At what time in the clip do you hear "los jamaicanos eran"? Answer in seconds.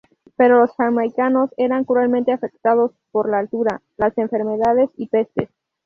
0.61-1.83